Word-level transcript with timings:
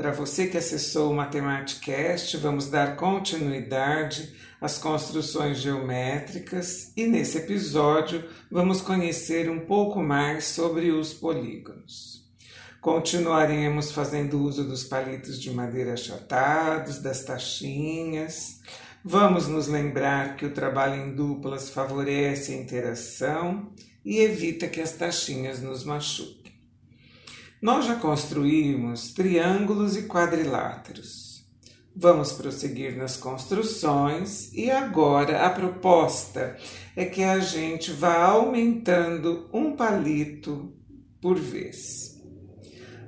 Para 0.00 0.12
você 0.12 0.46
que 0.46 0.56
acessou 0.56 1.10
o 1.10 1.14
Matematicast, 1.14 2.34
vamos 2.38 2.70
dar 2.70 2.96
continuidade 2.96 4.34
às 4.58 4.78
construções 4.78 5.58
geométricas 5.58 6.90
e 6.96 7.06
nesse 7.06 7.36
episódio 7.36 8.24
vamos 8.50 8.80
conhecer 8.80 9.50
um 9.50 9.60
pouco 9.60 10.00
mais 10.02 10.44
sobre 10.44 10.90
os 10.90 11.12
polígonos. 11.12 12.26
Continuaremos 12.80 13.92
fazendo 13.92 14.42
uso 14.42 14.64
dos 14.64 14.84
palitos 14.84 15.38
de 15.38 15.50
madeira 15.50 15.92
achatados, 15.92 17.02
das 17.02 17.22
taxinhas. 17.22 18.62
Vamos 19.04 19.48
nos 19.48 19.68
lembrar 19.68 20.34
que 20.34 20.46
o 20.46 20.54
trabalho 20.54 20.94
em 20.94 21.14
duplas 21.14 21.68
favorece 21.68 22.54
a 22.54 22.56
interação 22.56 23.70
e 24.02 24.20
evita 24.20 24.66
que 24.66 24.80
as 24.80 24.92
taxinhas 24.92 25.60
nos 25.60 25.84
machuquem. 25.84 26.39
Nós 27.60 27.84
já 27.84 27.94
construímos 27.96 29.12
triângulos 29.12 29.94
e 29.94 30.04
quadriláteros. 30.04 31.44
Vamos 31.94 32.32
prosseguir 32.32 32.96
nas 32.96 33.18
construções 33.18 34.50
e 34.54 34.70
agora 34.70 35.44
a 35.44 35.50
proposta 35.50 36.56
é 36.96 37.04
que 37.04 37.22
a 37.22 37.38
gente 37.38 37.92
vá 37.92 38.24
aumentando 38.24 39.50
um 39.52 39.76
palito 39.76 40.72
por 41.20 41.38
vez. 41.38 42.18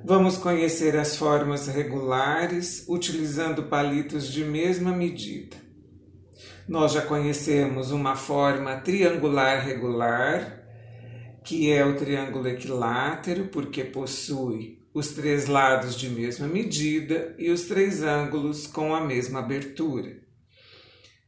Vamos 0.04 0.36
conhecer 0.36 0.98
as 0.98 1.16
formas 1.16 1.66
regulares 1.68 2.84
utilizando 2.88 3.62
palitos 3.62 4.30
de 4.30 4.44
mesma 4.44 4.92
medida. 4.92 5.56
Nós 6.68 6.92
já 6.92 7.00
conhecemos 7.00 7.90
uma 7.90 8.16
forma 8.16 8.76
triangular 8.76 9.64
regular 9.64 10.61
que 11.44 11.70
é 11.70 11.84
o 11.84 11.96
triângulo 11.96 12.48
equilátero, 12.48 13.48
porque 13.48 13.84
possui 13.84 14.82
os 14.94 15.08
três 15.08 15.46
lados 15.46 15.98
de 15.98 16.08
mesma 16.08 16.46
medida 16.46 17.34
e 17.38 17.50
os 17.50 17.62
três 17.62 18.02
ângulos 18.02 18.66
com 18.66 18.94
a 18.94 19.00
mesma 19.00 19.38
abertura. 19.38 20.20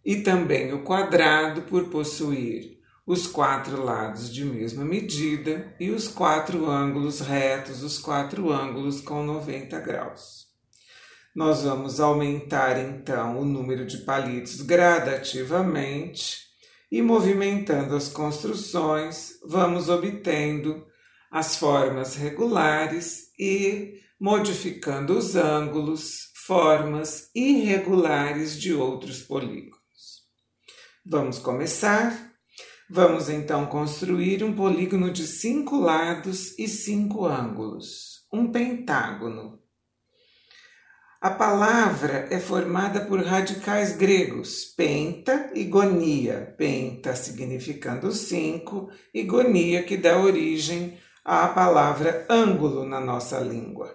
E 0.04 0.16
também 0.16 0.72
o 0.72 0.82
quadrado, 0.82 1.62
por 1.62 1.88
possuir 1.88 2.78
os 3.06 3.26
quatro 3.26 3.82
lados 3.82 4.32
de 4.32 4.44
mesma 4.44 4.84
medida 4.84 5.74
e 5.78 5.90
os 5.90 6.08
quatro 6.08 6.70
ângulos 6.70 7.20
retos, 7.20 7.82
os 7.82 7.98
quatro 7.98 8.50
ângulos 8.50 9.00
com 9.00 9.22
90 9.22 9.78
graus. 9.80 10.44
Nós 11.34 11.64
vamos 11.64 12.00
aumentar 12.00 12.78
então 12.78 13.40
o 13.40 13.44
número 13.44 13.84
de 13.84 13.98
palitos 13.98 14.60
gradativamente 14.60 16.43
e 16.94 17.02
movimentando 17.02 17.96
as 17.96 18.08
construções, 18.08 19.40
vamos 19.44 19.88
obtendo 19.88 20.86
as 21.28 21.56
formas 21.56 22.14
regulares 22.14 23.32
e 23.36 23.94
modificando 24.20 25.18
os 25.18 25.34
ângulos, 25.34 26.30
formas 26.46 27.30
irregulares 27.34 28.56
de 28.60 28.72
outros 28.72 29.20
polígonos. 29.20 30.22
Vamos 31.04 31.40
começar? 31.40 32.32
Vamos 32.88 33.28
então 33.28 33.66
construir 33.66 34.44
um 34.44 34.54
polígono 34.54 35.10
de 35.10 35.26
cinco 35.26 35.76
lados 35.76 36.56
e 36.56 36.68
cinco 36.68 37.26
ângulos, 37.26 38.24
um 38.32 38.52
pentágono. 38.52 39.58
A 41.24 41.30
palavra 41.30 42.28
é 42.30 42.38
formada 42.38 43.00
por 43.00 43.18
radicais 43.18 43.96
gregos, 43.96 44.66
penta 44.76 45.50
e 45.54 45.64
gonia. 45.64 46.54
Penta 46.58 47.16
significando 47.16 48.12
cinco 48.12 48.90
e 49.14 49.22
gonia 49.22 49.82
que 49.82 49.96
dá 49.96 50.20
origem 50.20 50.98
à 51.24 51.48
palavra 51.48 52.26
ângulo 52.28 52.84
na 52.84 53.00
nossa 53.00 53.40
língua. 53.40 53.90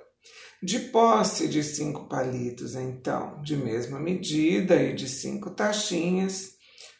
De 0.59 0.79
posse 0.79 1.47
de 1.47 1.61
cinco 1.61 2.09
palitos, 2.09 2.73
então, 2.73 3.39
de 3.43 3.55
mesma 3.55 3.99
medida 3.99 4.81
e 4.81 4.95
de 4.95 5.07
cinco 5.07 5.51
taxinhas, 5.51 6.53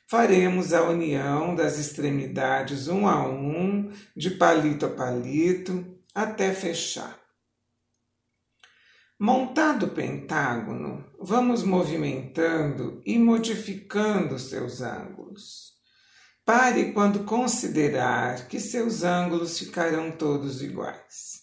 faremos 0.08 0.74
a 0.74 0.84
união 0.84 1.56
das 1.56 1.80
extremidades 1.80 2.88
um 2.88 3.08
a 3.08 3.28
um, 3.28 3.92
de 4.16 4.30
palito 4.30 4.86
a 4.86 4.90
palito, 4.90 5.84
até 6.14 6.54
fechar. 6.54 7.20
Montado 9.22 9.88
o 9.88 9.90
pentágono, 9.90 11.06
vamos 11.20 11.62
movimentando 11.62 13.02
e 13.06 13.20
modificando 13.20 14.40
seus 14.40 14.80
ângulos. 14.80 15.74
Pare 16.46 16.94
quando 16.94 17.26
considerar 17.26 18.48
que 18.48 18.62
seus 18.62 19.04
ângulos 19.04 19.60
ficarão 19.60 20.10
todos 20.10 20.62
iguais. 20.62 21.42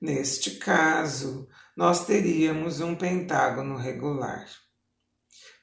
Neste 0.00 0.52
caso, 0.52 1.48
nós 1.76 2.06
teríamos 2.06 2.80
um 2.80 2.94
pentágono 2.94 3.76
regular. 3.76 4.46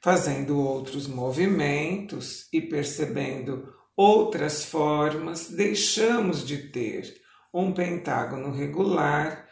Fazendo 0.01 0.59
outros 0.59 1.07
movimentos 1.07 2.49
e 2.51 2.59
percebendo 2.59 3.73
outras 3.95 4.65
formas, 4.65 5.49
deixamos 5.49 6.45
de 6.45 6.57
ter 6.57 7.21
um 7.53 7.71
pentágono 7.71 8.51
regular 8.51 9.49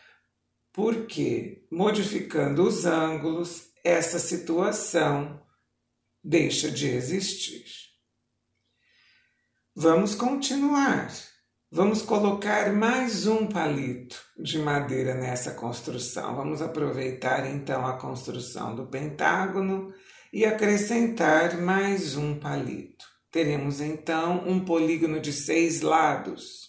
porque 0.73 1.65
modificando 1.71 2.63
os 2.63 2.85
ângulos, 2.85 3.69
essa 3.83 4.19
situação 4.19 5.41
deixa 6.23 6.69
de 6.69 6.87
existir. 6.87 7.65
Vamos 9.75 10.15
continuar. 10.15 11.11
Vamos 11.71 12.01
colocar 12.01 12.73
mais 12.73 13.27
um 13.27 13.45
palito 13.45 14.19
de 14.37 14.57
madeira 14.57 15.13
nessa 15.13 15.51
construção. 15.51 16.35
Vamos 16.35 16.61
aproveitar 16.61 17.45
então 17.45 17.85
a 17.85 17.97
construção 17.97 18.75
do 18.75 18.87
pentágono 18.87 19.93
e 20.33 20.45
acrescentar 20.45 21.57
mais 21.61 22.15
um 22.15 22.39
palito. 22.39 23.05
Teremos 23.31 23.79
então 23.79 24.43
um 24.47 24.65
polígono 24.65 25.19
de 25.19 25.31
seis 25.31 25.81
lados. 25.81 26.68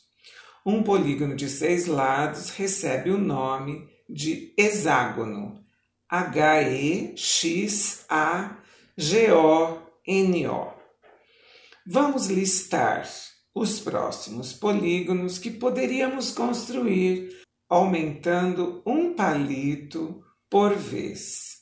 Um 0.64 0.82
polígono 0.82 1.34
de 1.34 1.48
seis 1.48 1.86
lados 1.86 2.50
recebe 2.50 3.10
o 3.10 3.16
nome 3.16 3.88
de 4.08 4.52
hexágono. 4.58 5.64
H-E-X-A-G-O-N-O. 6.06 7.20
Vamos 11.86 12.26
listar 12.26 13.08
os 13.54 13.80
próximos 13.80 14.52
polígonos 14.52 15.38
que 15.38 15.50
poderíamos 15.50 16.30
construir 16.30 17.40
aumentando 17.68 18.82
um 18.84 19.14
palito 19.14 20.22
por 20.50 20.76
vez. 20.76 21.60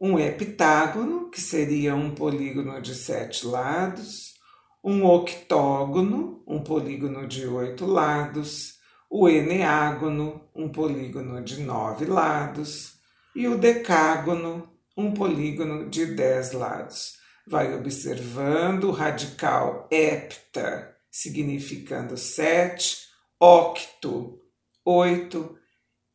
Um 0.00 0.16
heptágono, 0.18 1.30
que 1.30 1.40
seria 1.40 1.96
um 1.96 2.14
polígono 2.14 2.80
de 2.80 2.94
sete 2.94 3.44
lados, 3.44 4.37
um 4.82 5.04
octógono, 5.04 6.42
um 6.46 6.62
polígono 6.62 7.26
de 7.26 7.46
oito 7.46 7.86
lados, 7.86 8.78
o 9.10 9.28
eneágono, 9.28 10.48
um 10.54 10.68
polígono 10.68 11.42
de 11.42 11.62
nove 11.62 12.04
lados, 12.04 12.94
e 13.34 13.46
o 13.48 13.56
decágono, 13.56 14.68
um 14.96 15.12
polígono 15.12 15.88
de 15.88 16.06
dez 16.06 16.52
lados. 16.52 17.16
Vai 17.46 17.74
observando 17.74 18.84
o 18.84 18.90
radical 18.90 19.88
hepta, 19.90 20.94
significando 21.10 22.16
sete, 22.16 23.08
octo, 23.40 24.38
oito, 24.84 25.56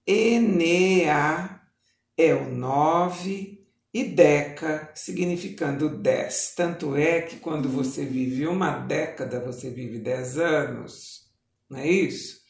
enea 0.05 1.61
é 2.17 2.33
o 2.33 2.49
nove, 2.49 3.62
e 3.93 4.03
deca 4.03 4.91
significando 4.95 5.87
dez. 5.97 6.53
Tanto 6.55 6.95
é 6.95 7.21
que 7.21 7.37
quando 7.37 7.69
você 7.69 8.03
vive 8.03 8.47
uma 8.47 8.71
década, 8.71 9.39
você 9.39 9.69
vive 9.69 9.99
dez 9.99 10.37
anos, 10.37 11.29
não 11.69 11.77
é 11.77 11.87
isso? 11.87 12.41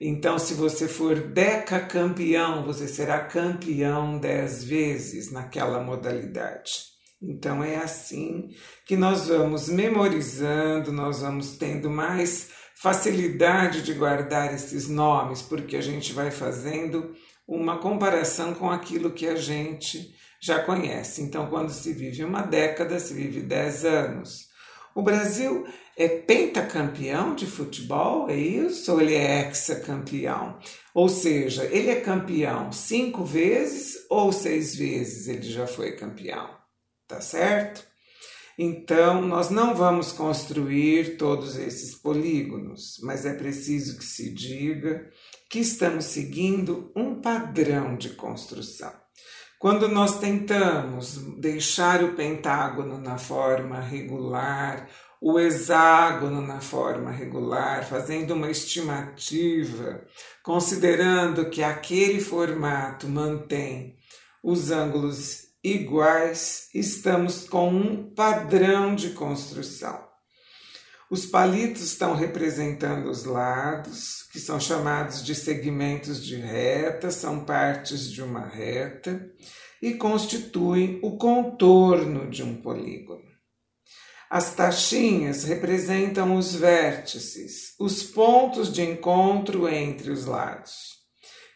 Então, 0.00 0.38
se 0.38 0.54
você 0.54 0.86
for 0.86 1.18
decacampeão, 1.18 2.64
você 2.64 2.86
será 2.86 3.24
campeão 3.24 4.18
dez 4.18 4.62
vezes 4.62 5.32
naquela 5.32 5.82
modalidade. 5.82 6.94
Então, 7.20 7.64
é 7.64 7.76
assim 7.76 8.50
que 8.84 8.94
nós 8.94 9.28
vamos 9.28 9.68
memorizando, 9.68 10.92
nós 10.92 11.22
vamos 11.22 11.56
tendo 11.56 11.88
mais 11.88 12.50
facilidade 12.76 13.82
de 13.82 13.94
guardar 13.94 14.54
esses 14.54 14.86
nomes, 14.86 15.40
porque 15.40 15.76
a 15.76 15.80
gente 15.80 16.12
vai 16.12 16.30
fazendo 16.30 17.14
uma 17.48 17.78
comparação 17.78 18.54
com 18.54 18.70
aquilo 18.70 19.12
que 19.12 19.26
a 19.26 19.34
gente 19.34 20.14
já 20.46 20.60
conhece. 20.62 21.22
Então, 21.22 21.48
quando 21.48 21.70
se 21.70 21.92
vive 21.92 22.22
uma 22.24 22.42
década, 22.42 23.00
se 23.00 23.12
vive 23.12 23.40
dez 23.40 23.84
anos. 23.84 24.46
O 24.94 25.02
Brasil 25.02 25.66
é 25.96 26.08
pentacampeão 26.08 27.34
de 27.34 27.46
futebol, 27.46 28.30
é 28.30 28.36
isso? 28.36 28.92
Ou 28.92 29.00
ele 29.00 29.14
é 29.14 29.48
hexacampeão? 29.48 30.58
Ou 30.94 31.08
seja, 31.08 31.64
ele 31.64 31.90
é 31.90 32.00
campeão 32.00 32.70
cinco 32.72 33.24
vezes 33.24 34.06
ou 34.08 34.32
seis 34.32 34.76
vezes 34.76 35.26
ele 35.26 35.50
já 35.50 35.66
foi 35.66 35.96
campeão, 35.96 36.48
tá 37.08 37.20
certo? 37.20 37.84
Então, 38.58 39.20
nós 39.20 39.50
não 39.50 39.74
vamos 39.74 40.12
construir 40.12 41.18
todos 41.18 41.56
esses 41.56 41.94
polígonos, 41.94 42.98
mas 43.02 43.26
é 43.26 43.34
preciso 43.34 43.98
que 43.98 44.04
se 44.04 44.32
diga 44.32 45.10
que 45.50 45.58
estamos 45.58 46.06
seguindo 46.06 46.90
um 46.96 47.20
padrão 47.20 47.96
de 47.96 48.10
construção. 48.10 48.92
Quando 49.58 49.88
nós 49.88 50.18
tentamos 50.18 51.16
deixar 51.38 52.04
o 52.04 52.12
pentágono 52.12 52.98
na 52.98 53.16
forma 53.16 53.80
regular, 53.80 54.88
o 55.20 55.40
hexágono 55.40 56.42
na 56.42 56.60
forma 56.60 57.10
regular, 57.10 57.84
fazendo 57.84 58.34
uma 58.34 58.50
estimativa, 58.50 60.04
considerando 60.42 61.48
que 61.48 61.62
aquele 61.62 62.20
formato 62.20 63.08
mantém 63.08 63.96
os 64.42 64.70
ângulos 64.70 65.46
iguais, 65.64 66.68
estamos 66.74 67.48
com 67.48 67.70
um 67.70 68.14
padrão 68.14 68.94
de 68.94 69.10
construção. 69.10 70.06
Os 71.08 71.24
palitos 71.24 71.82
estão 71.82 72.16
representando 72.16 73.08
os 73.08 73.24
lados, 73.24 74.24
que 74.32 74.40
são 74.40 74.58
chamados 74.58 75.24
de 75.24 75.36
segmentos 75.36 76.24
de 76.24 76.34
reta, 76.34 77.12
são 77.12 77.44
partes 77.44 78.10
de 78.10 78.20
uma 78.20 78.44
reta 78.44 79.30
e 79.80 79.94
constituem 79.94 80.98
o 81.02 81.16
contorno 81.16 82.28
de 82.28 82.42
um 82.42 82.60
polígono. 82.60 83.24
As 84.28 84.56
taxinhas 84.56 85.44
representam 85.44 86.34
os 86.34 86.56
vértices, 86.56 87.76
os 87.78 88.02
pontos 88.02 88.72
de 88.72 88.82
encontro 88.82 89.68
entre 89.68 90.10
os 90.10 90.26
lados. 90.26 90.96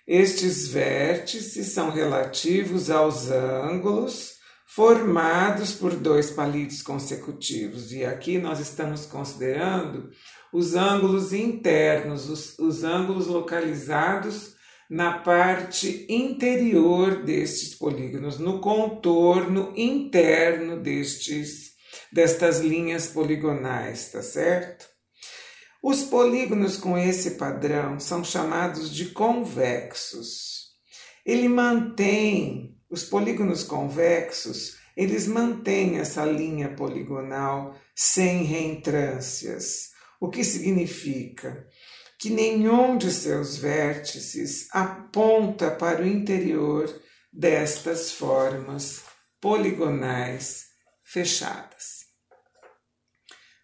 Estes 0.07 0.69
vértices 0.69 1.73
são 1.73 1.91
relativos 1.91 2.89
aos 2.89 3.29
ângulos 3.29 4.40
formados 4.75 5.73
por 5.73 5.97
dois 5.97 6.31
palitos 6.31 6.81
consecutivos. 6.81 7.93
E 7.93 8.05
aqui 8.05 8.39
nós 8.39 8.61
estamos 8.61 9.05
considerando 9.05 10.11
os 10.53 10.75
ângulos 10.75 11.33
internos, 11.33 12.29
os, 12.29 12.59
os 12.59 12.85
ângulos 12.85 13.27
localizados 13.27 14.55
na 14.89 15.19
parte 15.19 16.07
interior 16.09 17.23
destes 17.25 17.75
polígonos, 17.75 18.39
no 18.39 18.61
contorno 18.61 19.73
interno 19.77 20.81
destes 20.81 21.71
destas 22.13 22.61
linhas 22.61 23.09
poligonais, 23.09 24.11
tá 24.11 24.23
certo? 24.23 24.87
Os 25.83 26.03
polígonos 26.03 26.77
com 26.77 26.99
esse 26.99 27.33
padrão 27.33 27.99
são 27.99 28.23
chamados 28.23 28.93
de 28.95 29.07
convexos. 29.07 30.71
Ele 31.25 31.49
mantém 31.49 32.80
os 32.91 33.05
polígonos 33.05 33.63
convexos, 33.63 34.77
eles 34.97 35.27
mantêm 35.27 35.99
essa 35.99 36.25
linha 36.25 36.75
poligonal 36.75 37.77
sem 37.95 38.43
reentrâncias, 38.43 39.91
o 40.21 40.29
que 40.29 40.43
significa 40.43 41.67
que 42.19 42.29
nenhum 42.29 42.99
de 42.99 43.11
seus 43.11 43.57
vértices 43.57 44.69
aponta 44.73 45.71
para 45.71 46.03
o 46.03 46.07
interior 46.07 46.93
destas 47.33 48.13
formas 48.13 49.05
poligonais 49.41 50.67
fechadas. 51.05 52.01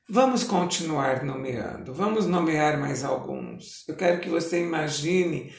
Vamos 0.08 0.44
continuar 0.44 1.24
nomeando, 1.24 1.92
vamos 1.92 2.26
nomear 2.26 2.78
mais 2.78 3.04
alguns. 3.04 3.86
Eu 3.88 3.96
quero 3.96 4.20
que 4.20 4.28
você 4.28 4.62
imagine 4.62 5.52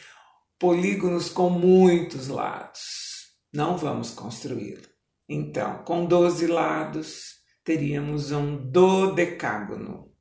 polígonos 0.58 1.30
com 1.30 1.50
muitos 1.50 2.30
lados 2.30 3.07
não 3.54 3.78
vamos 3.78 4.12
construí-lo. 4.12 4.88
Então, 5.30 5.84
com 5.84 6.06
12 6.06 6.48
lados, 6.48 7.38
teríamos 7.64 8.32
um 8.32 8.70
dodecágono, 8.70 10.14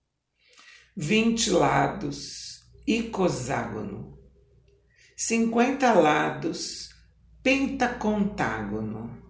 20 0.96 1.50
lados, 1.50 2.62
icoságono, 2.86 4.18
50 5.16 5.92
lados, 5.92 6.88
pentacontágono, 7.42 9.22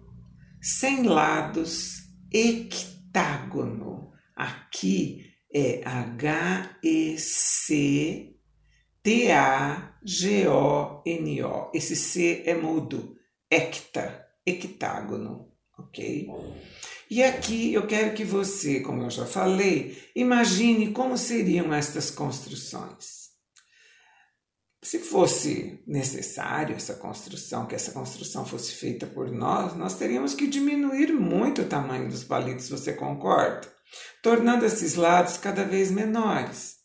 100 0.61 1.03
lados, 1.03 1.97
hectágono. 2.33 4.11
Aqui 4.35 5.25
é 5.53 5.81
H-E-C-T-A-G-O-N-O. 5.83 6.51
Esse 11.73 11.95
C 11.95 12.43
é 12.45 12.53
mudo 12.55 13.16
hecta, 13.49 14.25
hectágono, 14.45 15.51
ok? 15.77 16.29
E 17.09 17.23
aqui 17.23 17.73
eu 17.73 17.87
quero 17.87 18.13
que 18.13 18.25
você, 18.25 18.81
como 18.81 19.03
eu 19.03 19.09
já 19.09 19.25
falei, 19.25 19.97
imagine 20.15 20.91
como 20.91 21.17
seriam 21.17 21.73
estas 21.73 22.11
construções. 22.11 23.27
Se 24.83 24.99
fosse 24.99 25.83
necessário 25.87 26.75
essa 26.75 26.93
construção, 26.93 27.65
que 27.65 27.75
essa 27.75 27.91
construção 27.91 28.45
fosse 28.45 28.73
feita 28.73 29.05
por 29.05 29.31
nós, 29.31 29.75
nós 29.75 29.95
teríamos 29.95 30.33
que 30.33 30.47
diminuir 30.47 31.11
muito 31.11 31.61
o 31.61 31.67
tamanho 31.67 32.09
dos 32.09 32.23
palitos, 32.23 32.69
você 32.69 32.93
concorda? 32.93 33.67
Tornando 34.21 34.65
esses 34.65 34.95
lados 34.95 35.37
cada 35.37 35.63
vez 35.63 35.91
menores. 35.91 36.76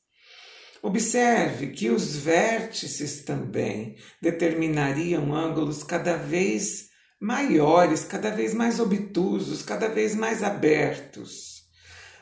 Observe 0.82 1.68
que 1.68 1.90
os 1.90 2.16
vértices 2.16 3.22
também 3.22 3.94
determinariam 4.20 5.32
ângulos 5.32 5.84
cada 5.84 6.16
vez 6.16 6.88
maiores, 7.20 8.02
cada 8.02 8.30
vez 8.30 8.52
mais 8.52 8.80
obtusos, 8.80 9.62
cada 9.62 9.86
vez 9.86 10.16
mais 10.16 10.42
abertos. 10.42 11.62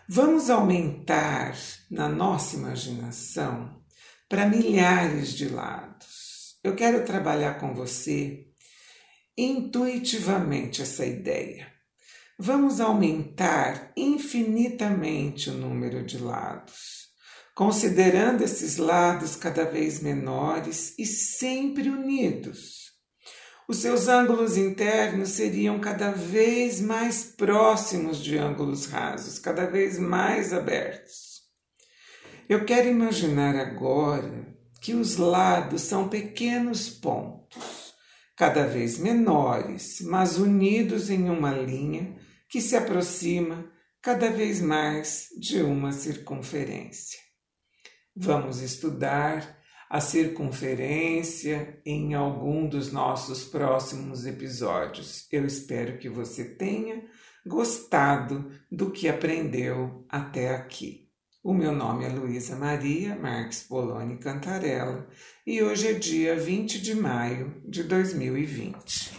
Vamos 0.06 0.50
aumentar 0.50 1.56
na 1.90 2.06
nossa 2.06 2.56
imaginação 2.56 3.80
para 4.28 4.44
milhares 4.44 5.32
de 5.32 5.48
lados. 5.48 6.58
Eu 6.62 6.76
quero 6.76 7.02
trabalhar 7.06 7.54
com 7.58 7.72
você 7.74 8.46
intuitivamente 9.38 10.82
essa 10.82 11.06
ideia. 11.06 11.66
Vamos 12.38 12.78
aumentar 12.78 13.90
infinitamente 13.96 15.48
o 15.48 15.54
número 15.54 16.04
de 16.04 16.18
lados 16.18 16.99
considerando 17.60 18.42
esses 18.42 18.78
lados 18.78 19.36
cada 19.36 19.66
vez 19.66 20.00
menores 20.00 20.94
e 20.98 21.04
sempre 21.04 21.90
unidos. 21.90 22.92
Os 23.68 23.82
seus 23.82 24.08
ângulos 24.08 24.56
internos 24.56 25.28
seriam 25.28 25.78
cada 25.78 26.10
vez 26.10 26.80
mais 26.80 27.22
próximos 27.22 28.24
de 28.24 28.38
ângulos 28.38 28.86
rasos, 28.86 29.38
cada 29.38 29.66
vez 29.66 29.98
mais 29.98 30.54
abertos. 30.54 31.42
Eu 32.48 32.64
quero 32.64 32.88
imaginar 32.88 33.54
agora 33.54 34.56
que 34.80 34.94
os 34.94 35.18
lados 35.18 35.82
são 35.82 36.08
pequenos 36.08 36.88
pontos, 36.88 37.92
cada 38.38 38.64
vez 38.64 38.96
menores, 38.98 40.00
mas 40.00 40.38
unidos 40.38 41.10
em 41.10 41.28
uma 41.28 41.52
linha 41.52 42.16
que 42.48 42.58
se 42.58 42.74
aproxima 42.74 43.70
cada 44.00 44.30
vez 44.30 44.62
mais 44.62 45.26
de 45.38 45.60
uma 45.60 45.92
circunferência. 45.92 47.29
Vamos 48.14 48.60
estudar 48.60 49.58
a 49.88 50.00
circunferência 50.00 51.80
em 51.84 52.14
algum 52.14 52.68
dos 52.68 52.92
nossos 52.92 53.44
próximos 53.44 54.26
episódios. 54.26 55.26
Eu 55.30 55.46
espero 55.46 55.98
que 55.98 56.08
você 56.08 56.44
tenha 56.44 57.04
gostado 57.46 58.50
do 58.70 58.90
que 58.90 59.08
aprendeu 59.08 60.04
até 60.08 60.54
aqui. 60.54 61.08
O 61.42 61.54
meu 61.54 61.72
nome 61.72 62.04
é 62.04 62.08
Luísa 62.08 62.54
Maria 62.54 63.16
Marques 63.16 63.62
Poloni 63.62 64.18
Cantarella 64.18 65.08
e 65.46 65.62
hoje 65.62 65.88
é 65.88 65.92
dia 65.94 66.36
20 66.36 66.80
de 66.82 66.94
maio 66.94 67.62
de 67.66 67.82
2020. 67.82 69.10